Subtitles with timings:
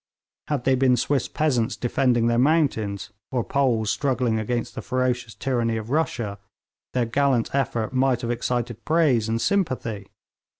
[0.47, 5.77] Had they been Swiss peasants defending their mountains, or Poles struggling against the ferocious tyranny
[5.77, 6.39] of Russia,
[6.95, 10.07] their gallant effort might have excited praise and sympathy.